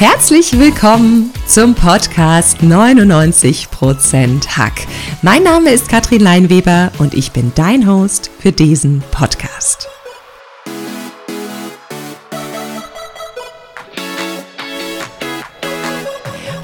Herzlich 0.00 0.58
willkommen 0.58 1.30
zum 1.46 1.74
Podcast 1.74 2.60
99% 2.62 4.48
Hack. 4.48 4.86
Mein 5.20 5.42
Name 5.42 5.72
ist 5.72 5.90
Katrin 5.90 6.22
Leinweber 6.22 6.90
und 6.96 7.12
ich 7.12 7.32
bin 7.32 7.52
dein 7.54 7.86
Host 7.86 8.30
für 8.40 8.50
diesen 8.50 9.02
Podcast. 9.10 9.90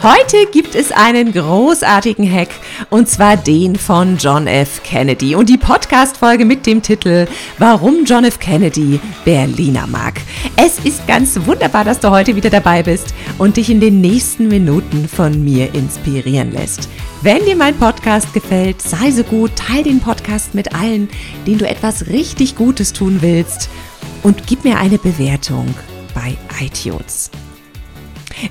Heute 0.06 0.46
gibt 0.52 0.76
es 0.76 0.92
einen 0.92 1.32
großartigen 1.32 2.32
Hack 2.32 2.50
und 2.90 3.08
zwar 3.08 3.36
den 3.36 3.74
von 3.74 4.18
John 4.18 4.46
F. 4.46 4.80
Kennedy 4.84 5.34
und 5.34 5.48
die 5.48 5.58
Podcast-Folge 5.58 6.44
mit 6.44 6.64
dem 6.64 6.80
Titel 6.80 7.26
Warum 7.58 8.04
John 8.04 8.22
F. 8.22 8.38
Kennedy 8.38 9.00
Berliner 9.24 9.88
mag. 9.88 10.20
Es 10.54 10.78
ist 10.84 11.04
ganz 11.08 11.36
wunderbar, 11.44 11.82
dass 11.82 11.98
du 11.98 12.08
heute 12.12 12.36
wieder 12.36 12.50
dabei 12.50 12.84
bist 12.84 13.14
und 13.38 13.56
dich 13.56 13.68
in 13.68 13.80
den 13.80 14.00
nächsten 14.00 14.46
Minuten 14.46 15.08
von 15.08 15.42
mir 15.42 15.74
inspirieren 15.74 16.52
lässt. 16.52 16.88
Wenn 17.22 17.44
dir 17.44 17.56
mein 17.56 17.76
Podcast 17.76 18.32
gefällt, 18.32 18.80
sei 18.80 19.10
so 19.10 19.24
gut, 19.24 19.56
teile 19.56 19.82
den 19.82 19.98
Podcast 19.98 20.54
mit 20.54 20.72
allen, 20.72 21.08
denen 21.48 21.58
du 21.58 21.68
etwas 21.68 22.06
richtig 22.06 22.54
Gutes 22.54 22.92
tun 22.92 23.22
willst 23.22 23.68
und 24.22 24.46
gib 24.46 24.62
mir 24.62 24.78
eine 24.78 24.98
Bewertung 24.98 25.74
bei 26.14 26.36
iTunes. 26.64 27.28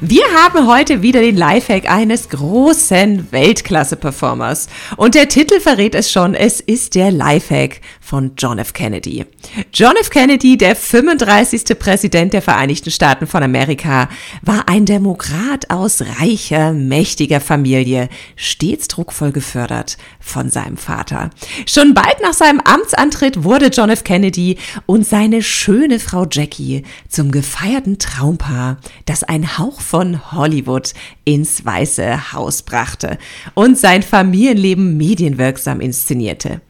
Wir 0.01 0.23
haben 0.35 0.65
heute 0.67 1.03
wieder 1.03 1.21
den 1.21 1.37
Lifehack 1.37 1.87
eines 1.87 2.29
großen 2.29 3.31
Weltklasse-Performers. 3.31 4.67
Und 4.97 5.13
der 5.13 5.29
Titel 5.29 5.59
verrät 5.59 5.93
es 5.93 6.11
schon, 6.11 6.33
es 6.33 6.59
ist 6.59 6.95
der 6.95 7.11
Lifehack 7.11 7.81
von 8.05 8.33
John 8.37 8.59
F. 8.59 8.73
Kennedy. 8.73 9.25
John 9.73 9.95
F. 9.99 10.11
Kennedy, 10.11 10.57
der 10.57 10.75
35. 10.75 11.77
Präsident 11.79 12.33
der 12.33 12.43
Vereinigten 12.43 12.91
Staaten 12.91 13.25
von 13.25 13.41
Amerika, 13.41 14.09
war 14.43 14.69
ein 14.69 14.85
Demokrat 14.85 15.71
aus 15.71 16.03
reicher, 16.19 16.71
mächtiger 16.71 17.41
Familie, 17.41 18.09
stets 18.35 18.87
druckvoll 18.89 19.31
gefördert 19.31 19.97
von 20.19 20.51
seinem 20.51 20.77
Vater. 20.77 21.31
Schon 21.65 21.95
bald 21.95 22.21
nach 22.21 22.33
seinem 22.33 22.59
Amtsantritt 22.59 23.43
wurde 23.43 23.67
John 23.67 23.89
F. 23.89 24.03
Kennedy 24.03 24.59
und 24.85 25.07
seine 25.07 25.41
schöne 25.41 25.99
Frau 25.99 26.27
Jackie 26.29 26.83
zum 27.09 27.31
gefeierten 27.31 27.97
Traumpaar, 27.97 28.77
das 29.05 29.23
ein 29.23 29.57
Hauch 29.57 29.81
von 29.81 30.31
Hollywood 30.31 30.93
ins 31.23 31.65
Weiße 31.65 32.33
Haus 32.33 32.61
brachte 32.61 33.17
und 33.55 33.79
sein 33.79 34.03
Familienleben 34.03 34.95
medienwirksam 34.95 35.81
inszenierte. 35.81 36.61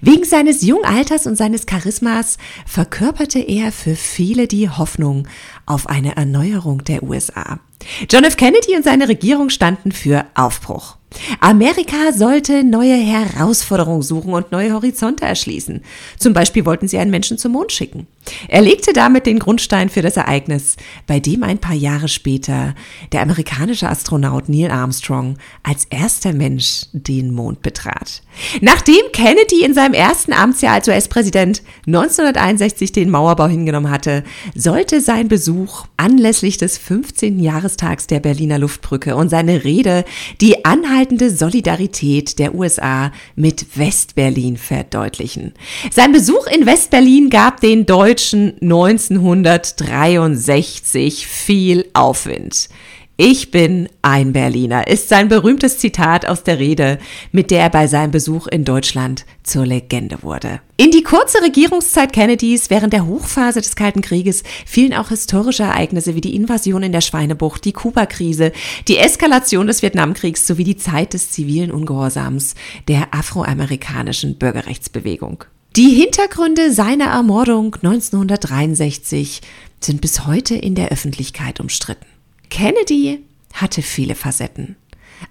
Wegen 0.00 0.24
seines 0.24 0.62
jungen 0.62 0.84
Alters 0.84 1.26
und 1.26 1.36
seines 1.36 1.66
Charismas 1.66 2.36
verkörperte 2.66 3.38
er 3.38 3.72
für 3.72 3.96
viele 3.96 4.46
die 4.46 4.68
Hoffnung 4.68 5.26
auf 5.66 5.88
eine 5.88 6.16
Erneuerung 6.16 6.84
der 6.84 7.02
USA. 7.02 7.60
John 8.10 8.24
F. 8.24 8.36
Kennedy 8.36 8.76
und 8.76 8.84
seine 8.84 9.08
Regierung 9.08 9.50
standen 9.50 9.92
für 9.92 10.26
Aufbruch. 10.34 10.97
Amerika 11.40 12.12
sollte 12.12 12.64
neue 12.64 12.96
Herausforderungen 12.96 14.02
suchen 14.02 14.34
und 14.34 14.52
neue 14.52 14.72
Horizonte 14.72 15.24
erschließen. 15.24 15.82
Zum 16.18 16.32
Beispiel 16.32 16.66
wollten 16.66 16.88
sie 16.88 16.98
einen 16.98 17.10
Menschen 17.10 17.38
zum 17.38 17.52
Mond 17.52 17.72
schicken. 17.72 18.06
Er 18.48 18.60
legte 18.60 18.92
damit 18.92 19.26
den 19.26 19.38
Grundstein 19.38 19.88
für 19.88 20.02
das 20.02 20.16
Ereignis, 20.16 20.76
bei 21.06 21.18
dem 21.18 21.42
ein 21.42 21.58
paar 21.58 21.74
Jahre 21.74 22.08
später 22.08 22.74
der 23.12 23.22
amerikanische 23.22 23.88
Astronaut 23.88 24.48
Neil 24.48 24.70
Armstrong 24.70 25.38
als 25.62 25.86
erster 25.86 26.32
Mensch 26.32 26.86
den 26.92 27.32
Mond 27.32 27.62
betrat. 27.62 28.22
Nachdem 28.60 29.00
Kennedy 29.12 29.64
in 29.64 29.74
seinem 29.74 29.94
ersten 29.94 30.32
Amtsjahr 30.32 30.74
als 30.74 30.88
US-Präsident 30.88 31.62
1961 31.86 32.92
den 32.92 33.10
Mauerbau 33.10 33.46
hingenommen 33.46 33.90
hatte, 33.90 34.24
sollte 34.54 35.00
sein 35.00 35.28
Besuch 35.28 35.86
anlässlich 35.96 36.58
des 36.58 36.78
15. 36.78 37.40
Jahrestags 37.40 38.06
der 38.06 38.20
Berliner 38.20 38.58
Luftbrücke 38.58 39.16
und 39.16 39.30
seine 39.30 39.64
Rede 39.64 40.04
die 40.40 40.64
anhaltende 40.98 41.30
Solidarität 41.30 42.40
der 42.40 42.56
USA 42.56 43.12
mit 43.36 43.78
Westberlin 43.78 44.56
verdeutlichen. 44.56 45.54
Sein 45.92 46.10
Besuch 46.10 46.48
in 46.48 46.66
Westberlin 46.66 47.30
gab 47.30 47.60
den 47.60 47.86
Deutschen 47.86 47.86
Deutschen 47.86 48.54
1963 48.60 51.28
viel 51.28 51.88
Aufwind. 51.92 52.68
Ich 53.20 53.50
bin 53.50 53.88
ein 54.00 54.32
Berliner 54.32 54.86
ist 54.86 55.08
sein 55.08 55.26
berühmtes 55.26 55.78
Zitat 55.78 56.24
aus 56.24 56.44
der 56.44 56.60
Rede, 56.60 57.00
mit 57.32 57.50
der 57.50 57.62
er 57.62 57.68
bei 57.68 57.88
seinem 57.88 58.12
Besuch 58.12 58.46
in 58.46 58.64
Deutschland 58.64 59.26
zur 59.42 59.66
Legende 59.66 60.22
wurde. 60.22 60.60
In 60.76 60.92
die 60.92 61.02
kurze 61.02 61.42
Regierungszeit 61.42 62.12
Kennedys 62.12 62.70
während 62.70 62.92
der 62.92 63.08
Hochphase 63.08 63.60
des 63.60 63.74
Kalten 63.74 64.02
Krieges 64.02 64.44
fielen 64.64 64.94
auch 64.94 65.08
historische 65.08 65.64
Ereignisse 65.64 66.14
wie 66.14 66.20
die 66.20 66.36
Invasion 66.36 66.84
in 66.84 66.92
der 66.92 67.00
Schweinebucht, 67.00 67.64
die 67.64 67.72
Kuba-Krise, 67.72 68.52
die 68.86 68.98
Eskalation 68.98 69.66
des 69.66 69.82
Vietnamkriegs 69.82 70.46
sowie 70.46 70.62
die 70.62 70.76
Zeit 70.76 71.12
des 71.12 71.32
zivilen 71.32 71.72
Ungehorsams 71.72 72.54
der 72.86 73.12
afroamerikanischen 73.12 74.38
Bürgerrechtsbewegung. 74.38 75.42
Die 75.74 75.90
Hintergründe 75.90 76.72
seiner 76.72 77.06
Ermordung 77.06 77.74
1963 77.82 79.40
sind 79.80 80.00
bis 80.00 80.24
heute 80.24 80.54
in 80.54 80.76
der 80.76 80.90
Öffentlichkeit 80.92 81.58
umstritten. 81.58 82.06
Kennedy 82.50 83.24
hatte 83.52 83.82
viele 83.82 84.14
Facetten, 84.14 84.76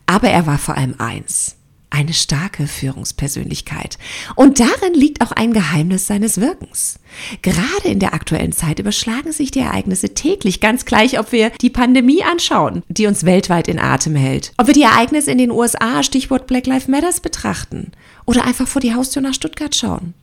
aber 0.06 0.30
er 0.30 0.46
war 0.46 0.58
vor 0.58 0.76
allem 0.76 0.96
eins, 0.98 1.58
eine 1.90 2.14
starke 2.14 2.68
Führungspersönlichkeit. 2.68 3.98
Und 4.36 4.60
darin 4.60 4.94
liegt 4.94 5.22
auch 5.22 5.32
ein 5.32 5.54
Geheimnis 5.54 6.06
seines 6.06 6.40
Wirkens. 6.40 7.00
Gerade 7.42 7.88
in 7.88 8.00
der 8.00 8.14
aktuellen 8.14 8.52
Zeit 8.52 8.80
überschlagen 8.80 9.32
sich 9.32 9.52
die 9.52 9.60
Ereignisse 9.60 10.14
täglich, 10.14 10.60
ganz 10.60 10.86
gleich, 10.86 11.18
ob 11.18 11.32
wir 11.32 11.50
die 11.62 11.70
Pandemie 11.70 12.24
anschauen, 12.24 12.84
die 12.90 13.08
uns 13.08 13.24
weltweit 13.24 13.68
in 13.68 13.80
Atem 13.80 14.16
hält, 14.16 14.54
ob 14.58 14.68
wir 14.68 14.74
die 14.74 14.84
Ereignisse 14.84 15.32
in 15.32 15.38
den 15.38 15.52
USA, 15.52 16.04
Stichwort 16.04 16.46
Black 16.46 16.68
Lives 16.68 16.88
Matters 16.88 17.22
betrachten 17.22 17.92
oder 18.26 18.46
einfach 18.46 18.68
vor 18.68 18.82
die 18.82 18.94
Haustür 18.94 19.22
nach 19.22 19.34
Stuttgart 19.34 19.76
schauen. 19.76 20.14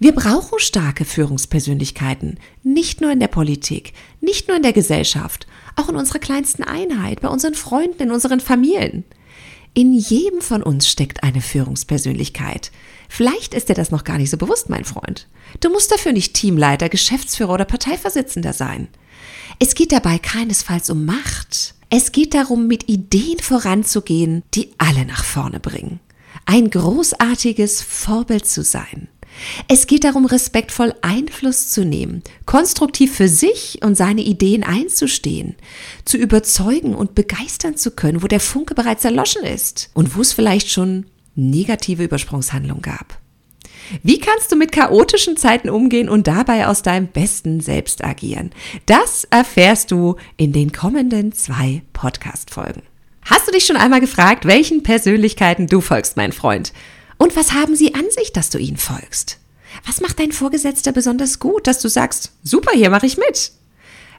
Wir 0.00 0.12
brauchen 0.12 0.60
starke 0.60 1.04
Führungspersönlichkeiten, 1.04 2.38
nicht 2.62 3.00
nur 3.00 3.10
in 3.10 3.18
der 3.18 3.26
Politik, 3.26 3.94
nicht 4.20 4.46
nur 4.46 4.56
in 4.56 4.62
der 4.62 4.72
Gesellschaft, 4.72 5.48
auch 5.78 5.88
in 5.88 5.96
unserer 5.96 6.18
kleinsten 6.18 6.64
Einheit, 6.64 7.20
bei 7.20 7.28
unseren 7.28 7.54
Freunden, 7.54 8.02
in 8.02 8.10
unseren 8.10 8.40
Familien. 8.40 9.04
In 9.74 9.92
jedem 9.92 10.40
von 10.40 10.62
uns 10.62 10.88
steckt 10.88 11.22
eine 11.22 11.40
Führungspersönlichkeit. 11.40 12.72
Vielleicht 13.08 13.54
ist 13.54 13.68
dir 13.68 13.74
das 13.74 13.90
noch 13.90 14.04
gar 14.04 14.18
nicht 14.18 14.30
so 14.30 14.36
bewusst, 14.36 14.68
mein 14.68 14.84
Freund. 14.84 15.28
Du 15.60 15.70
musst 15.70 15.92
dafür 15.92 16.12
nicht 16.12 16.34
Teamleiter, 16.34 16.88
Geschäftsführer 16.88 17.54
oder 17.54 17.64
Parteivorsitzender 17.64 18.52
sein. 18.52 18.88
Es 19.58 19.74
geht 19.74 19.92
dabei 19.92 20.18
keinesfalls 20.18 20.90
um 20.90 21.04
Macht. 21.04 21.74
Es 21.90 22.12
geht 22.12 22.34
darum, 22.34 22.66
mit 22.66 22.88
Ideen 22.88 23.38
voranzugehen, 23.38 24.42
die 24.54 24.72
alle 24.78 25.04
nach 25.04 25.24
vorne 25.24 25.60
bringen. 25.60 26.00
Ein 26.44 26.70
großartiges 26.70 27.82
Vorbild 27.82 28.46
zu 28.46 28.62
sein. 28.62 29.08
Es 29.68 29.86
geht 29.86 30.04
darum, 30.04 30.26
respektvoll 30.26 30.94
Einfluss 31.02 31.68
zu 31.68 31.84
nehmen, 31.84 32.22
konstruktiv 32.46 33.14
für 33.14 33.28
sich 33.28 33.80
und 33.82 33.96
seine 33.96 34.22
Ideen 34.22 34.64
einzustehen, 34.64 35.56
zu 36.04 36.16
überzeugen 36.16 36.94
und 36.94 37.14
begeistern 37.14 37.76
zu 37.76 37.90
können, 37.92 38.22
wo 38.22 38.26
der 38.26 38.40
Funke 38.40 38.74
bereits 38.74 39.04
erloschen 39.04 39.44
ist 39.44 39.90
und 39.94 40.16
wo 40.16 40.20
es 40.20 40.32
vielleicht 40.32 40.70
schon 40.70 41.06
negative 41.34 42.04
Übersprungshandlungen 42.04 42.82
gab. 42.82 43.18
Wie 44.02 44.18
kannst 44.18 44.52
du 44.52 44.56
mit 44.56 44.72
chaotischen 44.72 45.36
Zeiten 45.36 45.70
umgehen 45.70 46.08
und 46.08 46.26
dabei 46.26 46.66
aus 46.66 46.82
deinem 46.82 47.06
besten 47.06 47.60
Selbst 47.60 48.04
agieren? 48.04 48.50
Das 48.86 49.24
erfährst 49.30 49.90
du 49.90 50.16
in 50.36 50.52
den 50.52 50.72
kommenden 50.72 51.32
zwei 51.32 51.82
Podcast-Folgen. 51.94 52.82
Hast 53.24 53.46
du 53.46 53.52
dich 53.52 53.66
schon 53.66 53.76
einmal 53.76 54.00
gefragt, 54.00 54.46
welchen 54.46 54.82
Persönlichkeiten 54.82 55.66
du 55.66 55.80
folgst, 55.80 56.16
mein 56.16 56.32
Freund? 56.32 56.72
Und 57.18 57.36
was 57.36 57.52
haben 57.52 57.76
sie 57.76 57.94
an 57.94 58.06
sich, 58.10 58.32
dass 58.32 58.50
du 58.50 58.58
ihnen 58.58 58.76
folgst? 58.76 59.38
Was 59.86 60.00
macht 60.00 60.18
dein 60.18 60.32
Vorgesetzter 60.32 60.92
besonders 60.92 61.38
gut, 61.38 61.66
dass 61.66 61.80
du 61.80 61.88
sagst, 61.88 62.32
super, 62.42 62.72
hier 62.72 62.90
mache 62.90 63.06
ich 63.06 63.18
mit? 63.18 63.52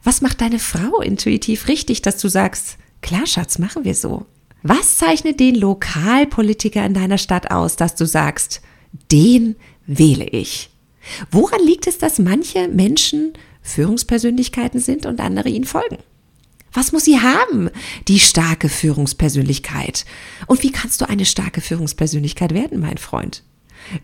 Was 0.03 0.21
macht 0.21 0.41
deine 0.41 0.59
Frau 0.59 1.01
intuitiv 1.01 1.67
richtig, 1.67 2.01
dass 2.01 2.17
du 2.17 2.27
sagst, 2.27 2.77
klar, 3.01 3.25
Schatz, 3.25 3.57
machen 3.57 3.83
wir 3.83 3.95
so? 3.95 4.25
Was 4.61 4.97
zeichnet 4.97 5.39
den 5.39 5.55
Lokalpolitiker 5.55 6.85
in 6.85 6.93
deiner 6.93 7.17
Stadt 7.17 7.51
aus, 7.51 7.75
dass 7.75 7.95
du 7.95 8.05
sagst, 8.05 8.61
den 9.11 9.55
wähle 9.87 10.25
ich? 10.25 10.69
Woran 11.31 11.63
liegt 11.65 11.87
es, 11.87 11.97
dass 11.97 12.19
manche 12.19 12.67
Menschen 12.67 13.33
Führungspersönlichkeiten 13.61 14.79
sind 14.79 15.05
und 15.05 15.19
andere 15.19 15.49
ihnen 15.49 15.65
folgen? 15.65 15.97
Was 16.73 16.91
muss 16.91 17.05
sie 17.05 17.19
haben, 17.19 17.69
die 18.07 18.19
starke 18.19 18.69
Führungspersönlichkeit? 18.69 20.05
Und 20.47 20.63
wie 20.63 20.71
kannst 20.71 21.01
du 21.01 21.09
eine 21.09 21.25
starke 21.25 21.61
Führungspersönlichkeit 21.61 22.53
werden, 22.53 22.79
mein 22.79 22.97
Freund? 22.97 23.43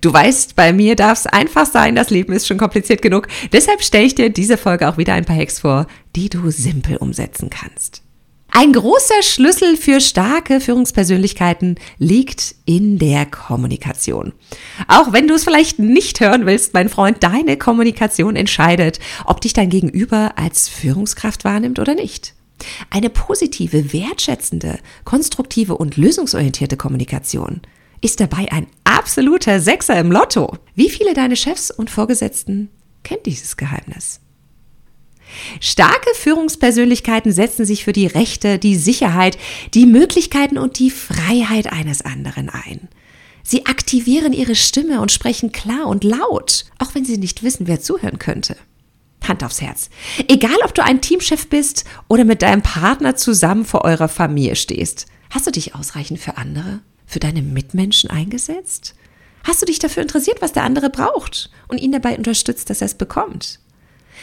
Du 0.02 0.12
weißt, 0.12 0.56
bei 0.56 0.74
mir 0.74 0.96
darf 0.96 1.20
es 1.20 1.28
einfach 1.28 1.66
sein, 1.66 1.96
das 1.96 2.10
Leben 2.10 2.34
ist 2.34 2.48
schon 2.48 2.58
kompliziert 2.58 3.02
genug. 3.02 3.28
Deshalb 3.52 3.84
stelle 3.84 4.06
ich 4.06 4.16
dir 4.16 4.30
diese 4.30 4.58
Folge 4.58 4.90
auch 4.90 4.98
wieder 4.98 5.14
ein 5.14 5.26
paar 5.26 5.36
Hacks 5.36 5.60
vor, 5.60 5.88
die 6.16 6.30
du 6.30 6.50
simpel 6.50 6.98
umsetzen 6.98 7.50
kannst. 7.50 8.02
Ein 8.58 8.72
großer 8.72 9.22
Schlüssel 9.22 9.76
für 9.76 10.00
starke 10.00 10.62
Führungspersönlichkeiten 10.62 11.76
liegt 11.98 12.56
in 12.64 12.98
der 12.98 13.26
Kommunikation. 13.26 14.32
Auch 14.88 15.12
wenn 15.12 15.28
du 15.28 15.34
es 15.34 15.44
vielleicht 15.44 15.78
nicht 15.78 16.22
hören 16.22 16.46
willst, 16.46 16.74
mein 16.74 16.88
Freund, 16.88 17.22
deine 17.22 17.58
Kommunikation 17.58 18.38
entscheidet, 18.38 19.00
ob 19.26 19.42
dich 19.42 19.52
dein 19.52 19.70
Gegenüber 19.70 20.38
als 20.38 20.70
Führungskraft 20.70 21.44
wahrnimmt 21.44 21.80
oder 21.80 21.96
nicht. 21.96 22.35
Eine 22.90 23.10
positive, 23.10 23.94
wertschätzende, 23.94 24.80
konstruktive 25.04 25.78
und 25.78 25.98
lösungsorientierte 25.98 26.78
Kommunikation 26.78 27.62
ist 28.02 28.20
dabei 28.20 28.52
ein 28.52 28.68
absoluter 28.84 29.60
Sechser 29.60 30.00
im 30.00 30.12
Lotto. 30.12 30.58
Wie 30.76 30.90
viele 30.90 31.14
deine 31.14 31.36
Chefs 31.36 31.72
und 31.72 31.90
Vorgesetzten 31.90 32.70
kennen 33.04 33.24
dieses 33.26 33.58
Geheimnis? 33.58 34.22
Starke 35.60 36.10
Führungspersönlichkeiten 36.14 37.32
setzen 37.32 37.66
sich 37.66 37.84
für 37.84 37.94
die 37.94 38.08
Rechte, 38.08 38.60
die 38.60 38.76
Sicherheit, 38.76 39.38
die 39.74 39.86
Möglichkeiten 39.86 40.58
und 40.58 40.80
die 40.80 40.92
Freiheit 40.92 41.72
eines 41.72 42.04
anderen 42.04 42.50
ein. 42.50 42.90
Sie 43.44 43.66
aktivieren 43.66 44.34
ihre 44.34 44.56
Stimme 44.56 45.02
und 45.02 45.12
sprechen 45.12 45.52
klar 45.52 45.88
und 45.88 46.04
laut, 46.04 46.66
auch 46.80 46.96
wenn 46.96 47.06
sie 47.06 47.18
nicht 47.18 47.44
wissen, 47.44 47.68
wer 47.68 47.80
zuhören 47.80 48.18
könnte. 48.20 48.56
Hand 49.28 49.44
aufs 49.44 49.62
Herz. 49.62 49.90
Egal, 50.28 50.58
ob 50.64 50.74
du 50.74 50.84
ein 50.84 51.02
Teamchef 51.02 51.48
bist 51.48 51.86
oder 52.08 52.24
mit 52.24 52.42
deinem 52.42 52.62
Partner 52.62 53.16
zusammen 53.16 53.66
vor 53.66 53.84
eurer 53.84 54.08
Familie 54.08 54.56
stehst, 54.56 55.08
hast 55.30 55.48
du 55.48 55.52
dich 55.52 55.76
ausreichend 55.76 56.20
für 56.20 56.38
andere, 56.38 56.82
für 57.06 57.20
deine 57.20 57.42
Mitmenschen 57.42 58.10
eingesetzt? 58.10 58.96
Hast 59.44 59.62
du 59.62 59.66
dich 59.66 59.80
dafür 59.80 60.02
interessiert, 60.02 60.42
was 60.42 60.54
der 60.54 60.64
andere 60.64 60.90
braucht 60.90 61.52
und 61.68 61.80
ihn 61.80 61.92
dabei 61.92 62.18
unterstützt, 62.18 62.70
dass 62.70 62.82
er 62.82 62.88
es 62.88 62.96
bekommt? 62.96 63.60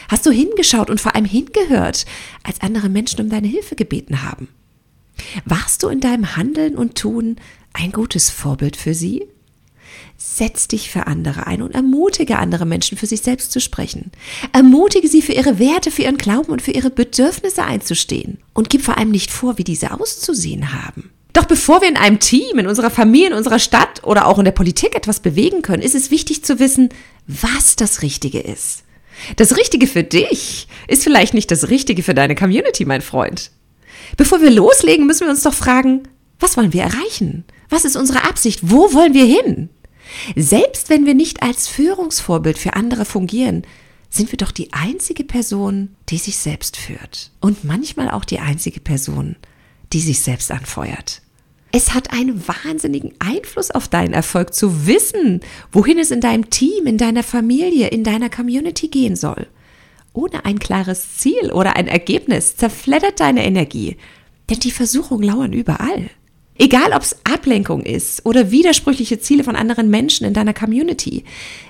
Hast 0.09 0.25
du 0.25 0.31
hingeschaut 0.31 0.89
und 0.89 0.99
vor 0.99 1.15
allem 1.15 1.25
hingehört, 1.25 2.05
als 2.43 2.61
andere 2.61 2.89
Menschen 2.89 3.21
um 3.21 3.29
deine 3.29 3.47
Hilfe 3.47 3.75
gebeten 3.75 4.23
haben? 4.23 4.49
Warst 5.45 5.83
du 5.83 5.87
in 5.87 5.99
deinem 5.99 6.35
Handeln 6.35 6.75
und 6.75 6.95
Tun 6.95 7.37
ein 7.73 7.91
gutes 7.91 8.29
Vorbild 8.29 8.75
für 8.75 8.93
sie? 8.93 9.27
Setz 10.17 10.67
dich 10.67 10.89
für 10.89 11.07
andere 11.07 11.47
ein 11.47 11.61
und 11.61 11.73
ermutige 11.73 12.37
andere 12.37 12.65
Menschen, 12.65 12.97
für 12.97 13.05
sich 13.05 13.21
selbst 13.21 13.51
zu 13.51 13.59
sprechen. 13.59 14.11
Ermutige 14.53 15.07
sie 15.07 15.21
für 15.21 15.33
ihre 15.33 15.59
Werte, 15.59 15.91
für 15.91 16.03
ihren 16.03 16.17
Glauben 16.17 16.51
und 16.51 16.61
für 16.61 16.71
ihre 16.71 16.89
Bedürfnisse 16.89 17.63
einzustehen. 17.63 18.39
Und 18.53 18.69
gib 18.69 18.83
vor 18.83 18.97
allem 18.97 19.11
nicht 19.11 19.31
vor, 19.31 19.57
wie 19.57 19.63
diese 19.63 19.91
auszusehen 19.91 20.73
haben. 20.73 21.11
Doch 21.33 21.45
bevor 21.45 21.81
wir 21.81 21.89
in 21.89 21.97
einem 21.97 22.19
Team, 22.19 22.59
in 22.59 22.67
unserer 22.67 22.91
Familie, 22.91 23.27
in 23.27 23.33
unserer 23.33 23.59
Stadt 23.59 24.03
oder 24.03 24.27
auch 24.27 24.37
in 24.37 24.45
der 24.45 24.51
Politik 24.51 24.95
etwas 24.95 25.19
bewegen 25.19 25.63
können, 25.63 25.81
ist 25.81 25.95
es 25.95 26.11
wichtig 26.11 26.45
zu 26.45 26.59
wissen, 26.59 26.89
was 27.25 27.75
das 27.75 28.03
Richtige 28.03 28.39
ist. 28.39 28.83
Das 29.35 29.57
Richtige 29.57 29.87
für 29.87 30.03
dich 30.03 30.67
ist 30.87 31.03
vielleicht 31.03 31.33
nicht 31.33 31.49
das 31.49 31.69
Richtige 31.69 32.03
für 32.03 32.13
deine 32.13 32.35
Community, 32.35 32.85
mein 32.85 33.01
Freund. 33.01 33.51
Bevor 34.15 34.41
wir 34.41 34.51
loslegen, 34.51 35.07
müssen 35.07 35.25
wir 35.25 35.31
uns 35.31 35.43
doch 35.43 35.53
fragen, 35.53 36.03
was 36.39 36.57
wollen 36.57 36.73
wir 36.73 36.83
erreichen? 36.83 37.45
Was 37.69 37.85
ist 37.85 37.95
unsere 37.95 38.25
Absicht? 38.25 38.59
Wo 38.63 38.93
wollen 38.93 39.13
wir 39.13 39.25
hin? 39.25 39.69
Selbst 40.35 40.89
wenn 40.89 41.05
wir 41.05 41.13
nicht 41.13 41.43
als 41.43 41.67
Führungsvorbild 41.67 42.57
für 42.57 42.73
andere 42.73 43.05
fungieren, 43.05 43.63
sind 44.09 44.31
wir 44.31 44.37
doch 44.37 44.51
die 44.51 44.73
einzige 44.73 45.23
Person, 45.23 45.95
die 46.09 46.17
sich 46.17 46.37
selbst 46.37 46.77
führt. 46.77 47.31
Und 47.39 47.63
manchmal 47.63 48.11
auch 48.11 48.25
die 48.25 48.39
einzige 48.39 48.79
Person, 48.79 49.35
die 49.91 50.01
sich 50.01 50.19
selbst 50.19 50.51
anfeuert. 50.51 51.21
Es 51.71 51.95
hat 51.95 52.13
einen 52.13 52.47
wahnsinnigen 52.47 53.13
Einfluss 53.17 53.71
auf 53.71 53.87
deinen 53.87 54.13
Erfolg 54.13 54.53
zu 54.53 54.85
wissen, 54.85 55.39
wohin 55.71 55.97
es 55.97 56.11
in 56.11 56.21
deinem 56.21 56.51
Team, 56.51 56.85
in 56.85 56.99
deiner 56.99 57.23
Familie, 57.23 57.87
in 57.87 58.03
deiner 58.03 58.29
Community 58.29 58.89
gehen 58.89 59.15
soll. 59.15 59.47
Ohne 60.13 60.45
ein 60.45 60.59
klares 60.59 61.17
Ziel 61.17 61.51
oder 61.51 61.75
ein 61.75 61.87
Ergebnis 61.87 62.55
zerfleddert 62.55 63.19
deine 63.19 63.43
Energie, 63.43 63.97
denn 64.51 64.59
die 64.59 64.69
Versuchungen 64.69 65.23
lauern 65.23 65.53
überall. 65.53 66.11
Egal 66.57 66.93
ob 66.93 67.01
es 67.01 67.15
Ablenkung 67.23 67.81
ist 67.81 68.25
oder 68.25 68.51
widersprüchliche 68.51 69.19
Ziele 69.19 69.43
von 69.43 69.55
anderen 69.55 69.89
Menschen 69.89 70.25
in 70.25 70.33
deiner 70.33 70.53
Community, 70.53 71.23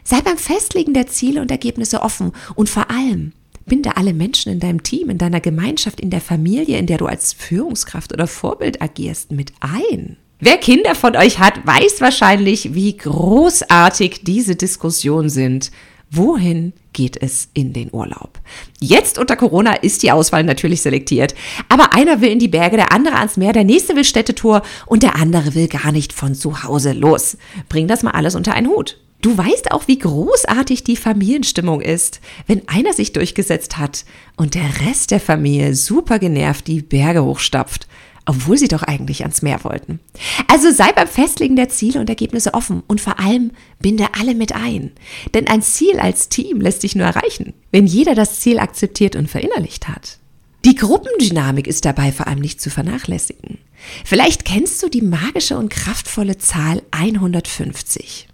sei 0.04 0.22
beim 0.22 0.38
Festlegen 0.38 0.94
der 0.94 1.08
Ziele 1.08 1.42
und 1.42 1.52
Ergebnisse 1.52 2.02
offen 2.02 2.34
und 2.56 2.70
vor 2.70 2.92
allem 2.92 3.32
Binde 3.66 3.96
alle 3.96 4.14
Menschen 4.14 4.52
in 4.52 4.60
deinem 4.60 4.84
Team, 4.84 5.10
in 5.10 5.18
deiner 5.18 5.40
Gemeinschaft, 5.40 6.02
in 6.02 6.10
der 6.10 6.20
Familie, 6.20 6.78
in 6.78 6.86
der 6.86 6.98
du 6.98 7.06
als 7.06 7.32
Führungskraft 7.32 8.12
oder 8.12 8.28
Vorbild 8.28 8.82
agierst, 8.82 9.32
mit 9.32 9.54
ein. 9.62 10.18
Wer 10.40 10.58
Kinder 10.58 10.96
von 10.96 11.16
euch 11.16 11.40
hat, 11.40 11.66
weiß 11.66 12.02
wahrscheinlich, 12.02 12.74
wie 12.74 12.98
großartig 12.98 14.26
diese 14.26 14.58
Diskussionen 14.58 15.30
sind. 15.30 15.72
Wohin 16.12 16.74
geht 16.94 17.22
es 17.22 17.50
in 17.54 17.74
den 17.74 17.90
Urlaub? 17.92 18.40
Jetzt 18.80 19.20
unter 19.20 19.36
Corona 19.36 19.74
ist 19.74 20.04
die 20.04 20.12
Auswahl 20.12 20.44
natürlich 20.44 20.82
selektiert. 20.82 21.36
Aber 21.70 21.94
einer 21.94 22.22
will 22.22 22.32
in 22.32 22.40
die 22.40 22.48
Berge, 22.48 22.78
der 22.78 22.92
andere 22.92 23.16
ans 23.16 23.38
Meer, 23.38 23.54
der 23.54 23.64
nächste 23.64 23.96
will 23.96 24.04
Städtetour 24.04 24.62
und 24.86 25.04
der 25.04 25.16
andere 25.16 25.56
will 25.56 25.68
gar 25.68 25.92
nicht 25.92 26.14
von 26.14 26.36
zu 26.36 26.64
Hause 26.64 26.94
los. 26.94 27.38
Bring 27.70 27.88
das 27.88 28.04
mal 28.04 28.12
alles 28.12 28.36
unter 28.36 28.54
einen 28.54 28.68
Hut. 28.68 28.98
Du 29.24 29.38
weißt 29.38 29.72
auch, 29.72 29.88
wie 29.88 30.00
großartig 30.00 30.84
die 30.84 30.98
Familienstimmung 30.98 31.80
ist, 31.80 32.20
wenn 32.46 32.68
einer 32.68 32.92
sich 32.92 33.14
durchgesetzt 33.14 33.78
hat 33.78 34.04
und 34.36 34.54
der 34.54 34.86
Rest 34.86 35.12
der 35.12 35.22
Familie 35.22 35.76
super 35.76 36.20
genervt 36.20 36.68
die 36.68 36.82
Berge 36.82 37.24
hochstapft, 37.24 37.88
obwohl 38.26 38.58
sie 38.58 38.68
doch 38.68 38.84
eigentlich 38.84 39.22
ans 39.22 39.42
Meer 39.42 39.64
wollten. 39.64 40.00
Also 40.48 40.72
sei 40.72 40.92
beim 40.94 41.08
Festlegen 41.08 41.56
der 41.56 41.70
Ziele 41.70 42.00
und 42.00 42.10
Ergebnisse 42.10 42.54
offen 42.54 42.84
und 42.88 43.02
vor 43.02 43.20
allem 43.20 43.52
binde 43.80 44.08
alle 44.18 44.36
mit 44.36 44.54
ein. 44.54 44.92
Denn 45.34 45.48
ein 45.48 45.62
Ziel 45.62 46.00
als 46.00 46.30
Team 46.30 46.62
lässt 46.62 46.82
sich 46.82 46.96
nur 46.96 47.06
erreichen, 47.06 47.54
wenn 47.72 47.86
jeder 47.86 48.16
das 48.16 48.40
Ziel 48.40 48.60
akzeptiert 48.60 49.16
und 49.16 49.30
verinnerlicht 49.30 49.88
hat. 49.88 50.20
Die 50.66 50.76
Gruppendynamik 50.76 51.68
ist 51.68 51.84
dabei 51.84 52.14
vor 52.14 52.28
allem 52.28 52.40
nicht 52.40 52.62
zu 52.62 52.70
vernachlässigen. 52.70 53.58
Vielleicht 54.06 54.46
kennst 54.46 54.82
du 54.82 54.88
die 54.88 55.02
magische 55.02 55.58
und 55.58 55.70
kraftvolle 55.70 56.38
Zahl 56.38 56.82
150. 56.92 58.30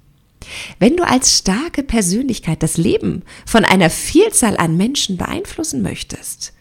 Wenn 0.77 0.95
du 0.95 1.07
als 1.07 1.37
starke 1.37 1.81
Persönlichkeit 1.83 2.61
das 2.61 2.77
Leben 2.77 3.23
von 3.45 3.65
einer 3.65 3.89
Vielzahl 3.89 4.57
an 4.57 4.77
Menschen 4.77 5.17
beeinflussen 5.17 5.81
möchtest, 5.81 6.53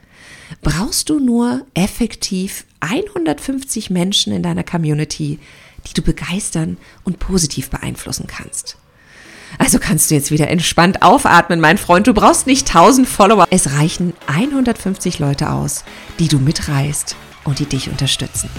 brauchst 0.63 1.11
du 1.11 1.19
nur 1.19 1.63
effektiv 1.75 2.65
150 2.81 3.91
Menschen 3.91 4.33
in 4.33 4.43
deiner 4.43 4.65
Community, 4.65 5.39
die 5.87 5.95
du 5.95 6.03
begeistern 6.03 6.77
und 7.05 7.19
positiv 7.19 7.71
beeinflussen 7.71 8.27
kannst. 8.27 8.77
Also 9.57 9.79
kannst 9.79 10.11
du 10.11 10.15
jetzt 10.15 10.31
wieder 10.31 10.49
entspannt 10.49 11.03
aufatmen, 11.03 11.61
mein 11.61 11.79
Freund. 11.79 12.07
Du 12.07 12.13
brauchst 12.13 12.47
nicht 12.47 12.69
1000 12.69 13.09
Follower. 13.09 13.47
Es 13.51 13.73
reichen 13.73 14.13
150 14.27 15.19
Leute 15.19 15.51
aus, 15.51 15.85
die 16.19 16.29
du 16.29 16.39
mitreißt 16.39 17.17
und 17.45 17.59
die 17.59 17.67
dich 17.67 17.89
unterstützen. 17.89 18.51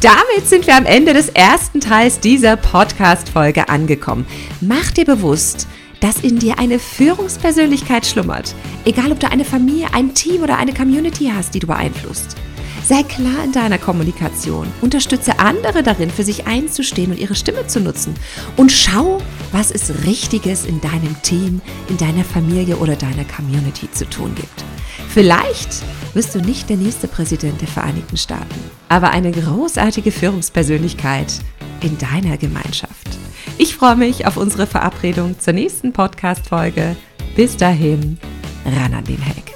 Damit 0.00 0.46
sind 0.46 0.66
wir 0.66 0.76
am 0.76 0.86
Ende 0.86 1.14
des 1.14 1.30
ersten 1.30 1.80
Teils 1.80 2.20
dieser 2.20 2.56
Podcast-Folge 2.56 3.68
angekommen. 3.68 4.26
Mach 4.60 4.90
dir 4.90 5.04
bewusst, 5.04 5.66
dass 6.00 6.20
in 6.20 6.38
dir 6.38 6.58
eine 6.58 6.78
Führungspersönlichkeit 6.78 8.06
schlummert. 8.06 8.54
Egal, 8.84 9.12
ob 9.12 9.20
du 9.20 9.30
eine 9.30 9.44
Familie, 9.44 9.92
ein 9.92 10.14
Team 10.14 10.42
oder 10.42 10.58
eine 10.58 10.74
Community 10.74 11.32
hast, 11.34 11.54
die 11.54 11.58
du 11.58 11.66
beeinflusst. 11.66 12.36
Sei 12.84 13.02
klar 13.02 13.42
in 13.44 13.50
deiner 13.50 13.78
Kommunikation. 13.78 14.68
Unterstütze 14.80 15.40
andere 15.40 15.82
darin, 15.82 16.08
für 16.08 16.22
sich 16.22 16.46
einzustehen 16.46 17.10
und 17.10 17.18
ihre 17.18 17.34
Stimme 17.34 17.66
zu 17.66 17.80
nutzen. 17.80 18.14
Und 18.56 18.70
schau, 18.70 19.20
was 19.50 19.72
es 19.72 20.04
Richtiges 20.06 20.64
in 20.64 20.80
deinem 20.80 21.20
Team, 21.22 21.60
in 21.88 21.96
deiner 21.96 22.22
Familie 22.22 22.76
oder 22.76 22.94
deiner 22.94 23.24
Community 23.24 23.90
zu 23.90 24.08
tun 24.08 24.32
gibt. 24.36 24.64
Vielleicht 25.08 25.82
wirst 26.14 26.34
du 26.36 26.38
nicht 26.38 26.68
der 26.70 26.76
nächste 26.76 27.08
Präsident 27.08 27.60
der 27.60 27.66
Vereinigten 27.68 28.16
Staaten, 28.16 28.54
aber 28.88 29.10
eine 29.10 29.32
großartige 29.32 30.12
Führungspersönlichkeit 30.12 31.40
in 31.80 31.98
deiner 31.98 32.36
Gemeinschaft. 32.36 33.18
Ich 33.58 33.74
freue 33.74 33.96
mich 33.96 34.26
auf 34.26 34.36
unsere 34.36 34.66
Verabredung 34.66 35.40
zur 35.40 35.54
nächsten 35.54 35.92
Podcast-Folge. 35.92 36.94
Bis 37.36 37.56
dahin, 37.56 38.18
ran 38.66 38.92
an 38.92 39.04
den 39.04 39.24
Hack. 39.24 39.55